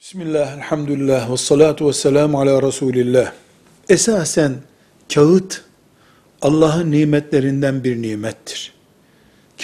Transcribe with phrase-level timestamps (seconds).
[0.00, 3.32] Bismillah, elhamdülillah, ve salatu ve selamu ala Resulillah.
[3.88, 4.54] Esasen
[5.14, 5.64] kağıt
[6.42, 8.74] Allah'ın nimetlerinden bir nimettir.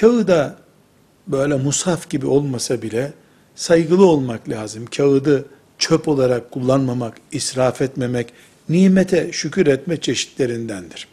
[0.01, 0.57] Kağıda
[1.27, 3.13] böyle mushaf gibi olmasa bile
[3.55, 4.87] saygılı olmak lazım.
[4.97, 5.45] Kağıdı
[5.79, 8.33] çöp olarak kullanmamak, israf etmemek,
[8.69, 11.09] nimete şükür etme çeşitlerindendir.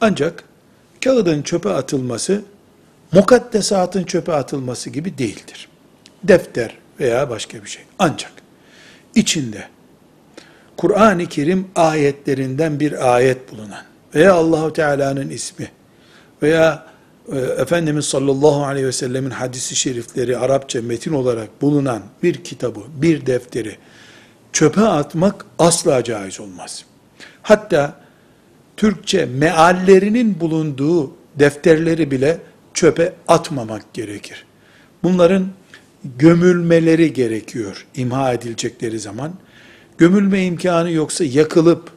[0.00, 0.44] Ancak
[1.04, 2.42] kağıdın çöpe atılması,
[3.12, 5.68] mukaddesatın çöpe atılması gibi değildir.
[6.22, 7.82] Defter veya başka bir şey.
[7.98, 8.43] Ancak
[9.14, 9.64] içinde
[10.76, 15.68] Kur'an-ı Kerim ayetlerinden bir ayet bulunan veya Allahu Teala'nın ismi
[16.42, 16.86] veya
[17.32, 23.26] e, Efendimiz sallallahu aleyhi ve sellemin hadisi şerifleri Arapça metin olarak bulunan bir kitabı, bir
[23.26, 23.76] defteri
[24.52, 26.84] çöpe atmak asla caiz olmaz.
[27.42, 28.00] Hatta
[28.76, 32.38] Türkçe meallerinin bulunduğu defterleri bile
[32.74, 34.44] çöpe atmamak gerekir.
[35.02, 35.48] Bunların
[36.18, 39.32] gömülmeleri gerekiyor imha edilecekleri zaman.
[39.98, 41.90] Gömülme imkanı yoksa yakılıp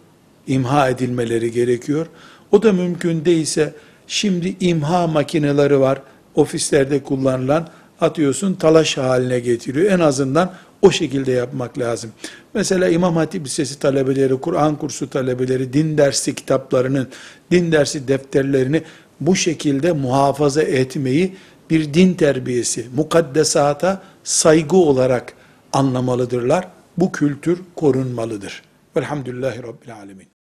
[0.48, 2.06] imha edilmeleri gerekiyor.
[2.52, 3.74] O da mümkün değilse
[4.08, 6.02] şimdi imha makineleri var
[6.36, 7.70] ofislerde kullanılan
[8.02, 9.92] atıyorsun talaş haline getiriyor.
[9.92, 12.12] En azından o şekilde yapmak lazım.
[12.54, 17.08] Mesela İmam Hatip Lisesi talebeleri, Kur'an kursu talebeleri, din dersi kitaplarının,
[17.52, 18.82] din dersi defterlerini
[19.20, 21.36] bu şekilde muhafaza etmeyi
[21.70, 25.34] bir din terbiyesi, mukaddesata saygı olarak
[25.74, 26.68] anlamalıdırlar.
[26.98, 28.64] Bu kültür korunmalıdır.
[28.96, 30.37] Velhamdülillahi Rabbil Alemin.